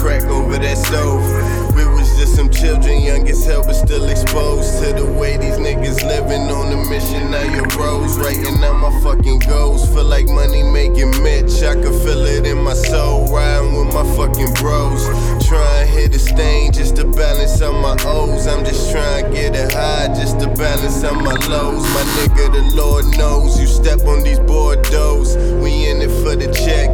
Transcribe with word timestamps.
crack 0.00 0.24
over 0.24 0.56
that 0.56 0.78
stove. 0.78 1.20
We 1.76 1.84
was 1.84 2.08
just 2.16 2.34
some 2.34 2.48
children, 2.48 3.02
young 3.02 3.28
as 3.28 3.44
hell, 3.44 3.62
but 3.62 3.74
still 3.74 4.08
exposed 4.08 4.82
to 4.82 4.94
the 4.94 5.04
way 5.04 5.36
these 5.36 5.58
niggas 5.60 6.02
living 6.02 6.48
on 6.48 6.70
the 6.70 6.80
mission. 6.88 7.30
Now 7.30 7.44
your 7.44 7.68
rose, 7.76 8.18
writing 8.18 8.64
out 8.64 8.80
my 8.80 8.92
fucking 9.02 9.40
goals. 9.40 9.86
Feel 9.92 10.04
like 10.04 10.26
money 10.26 10.62
making 10.62 11.10
Mitch, 11.22 11.62
I 11.62 11.74
can 11.74 11.92
feel 12.00 12.24
it 12.24 12.46
in 12.46 12.62
my 12.64 12.72
soul. 12.72 13.28
Riding 13.28 13.76
with 13.76 13.92
my 13.92 14.04
fucking 14.16 14.54
bros, 14.54 15.04
trying 15.46 15.86
to 15.86 15.92
hit 15.92 16.14
a 16.14 16.18
stain 16.18 16.72
just 16.72 16.96
to 16.96 17.04
balance 17.04 17.60
out 17.60 17.76
my 17.76 17.96
O's. 18.08 18.46
I'm 18.46 18.64
just 18.64 18.90
trying 18.90 19.26
to 19.26 19.30
get 19.30 19.54
it 19.54 19.72
high 19.72 20.08
just 20.08 20.40
to 20.40 20.48
balance 20.48 21.04
out 21.04 21.22
my 21.22 21.36
lows. 21.46 21.84
My 21.92 22.04
nigga, 22.16 22.50
the 22.52 22.74
Lord 22.74 23.04
knows 23.18 23.60
you 23.60 23.66
step 23.66 24.00
on 24.06 24.22
these 24.24 24.40
Bordeaux's. 24.40 25.36
We 25.62 25.90
in 25.90 26.00
it 26.00 26.10
for 26.22 26.36
the 26.36 26.48
check. 26.52 26.89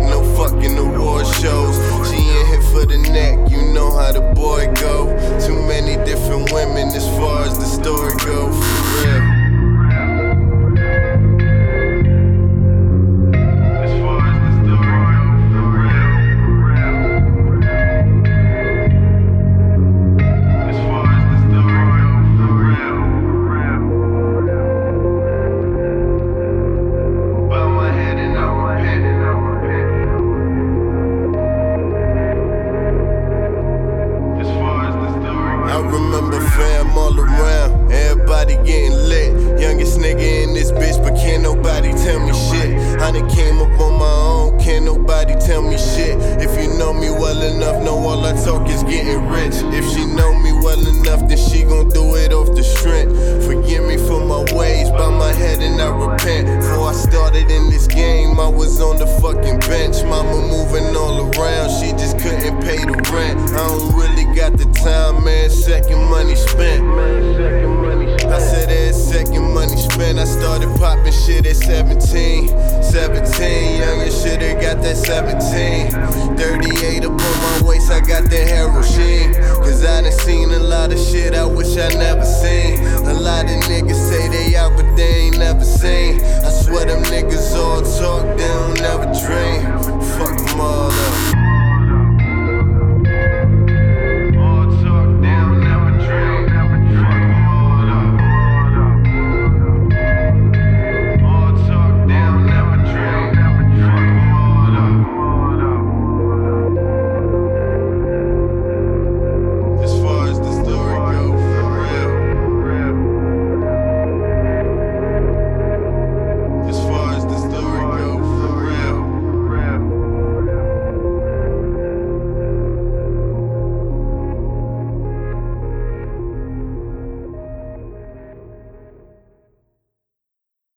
All 36.96 37.18
around, 37.18 37.92
everybody 37.92 38.54
getting 38.64 38.92
lit. 38.92 39.60
Youngest 39.60 39.98
nigga 39.98 40.44
in 40.44 40.54
this 40.54 40.70
bitch, 40.72 41.02
but 41.02 41.16
can't 41.16 41.42
nobody 41.42 41.92
tell 41.92 42.20
me 42.20 42.32
shit. 42.50 43.00
I 43.00 43.10
done 43.12 43.28
came 43.30 43.58
up 43.58 43.80
on 43.80 43.98
my 43.98 44.04
own, 44.04 44.58
can't 44.60 44.84
nobody 44.84 45.34
tell 45.34 45.62
me 45.62 45.78
shit. 45.78 46.16
If 46.40 46.52
you 46.60 46.76
know 46.78 46.92
me 46.92 47.10
well 47.10 47.40
enough, 47.42 47.82
know 47.82 47.96
all 47.96 48.24
I 48.24 48.32
talk 48.44 48.68
is 48.68 48.82
getting 48.84 49.28
rich. 49.28 49.54
If 49.74 49.84
she 49.92 50.04
know 50.04 50.34
me 50.40 50.52
well 50.52 50.80
enough, 50.86 51.28
then 51.28 51.38
she 51.38 51.62
gon' 51.62 51.88
do 51.88 52.16
it 52.16 52.32
off 52.32 52.54
the 52.54 52.62
strength. 52.62 53.14
Forgive 53.46 53.84
me 53.84 53.96
for 53.96 54.20
my 54.24 54.44
ways, 54.54 54.90
bow 54.90 55.10
my 55.10 55.32
head 55.32 55.60
and 55.60 55.80
I 55.80 55.88
repent. 55.88 56.46
Before 56.60 56.90
I 56.90 56.92
started 56.92 57.50
in 57.50 57.70
this 57.70 57.86
game, 57.86 58.38
I 58.40 58.48
was 58.48 58.80
on 58.80 58.98
the 58.98 59.06
fucking 59.06 59.60
bench. 59.60 60.02
Mama 60.04 60.36
moving 60.48 60.96
all 60.96 61.30
around, 61.32 61.70
she 61.80 61.92
just 61.92 62.18
couldn't 62.18 62.60
pay 62.62 62.78
the 62.78 62.96
rent. 63.12 63.38
I 63.50 63.66
don't 63.68 63.94
really 63.94 64.24
got 64.34 64.56
the 64.58 64.66
time, 64.72 65.24
man. 65.24 65.45
Spent. 69.96 70.18
I 70.18 70.24
started 70.24 70.68
popping 70.78 71.12
shit 71.12 71.46
at 71.46 71.56
17. 71.56 72.48
17, 72.82 73.80
young 73.80 74.00
and 74.02 74.12
shit, 74.12 74.40
I 74.42 74.52
got 74.60 74.82
that 74.82 74.96
17. 74.96 76.36
38 76.36 77.04
up 77.04 77.10
on 77.10 77.18
my 77.18 77.60
waist, 77.64 77.90
I 77.90 78.00
got 78.00 78.28
that 78.30 78.46
heroin. 78.48 78.76
Cause 79.64 79.84
I 79.84 80.02
done 80.02 80.12
seen 80.12 80.50
a 80.50 80.58
lot 80.58 80.92
of 80.92 80.98
shit 80.98 81.34
I 81.34 81.44
wish 81.44 81.76
I 81.76 81.88
never 81.88 82.24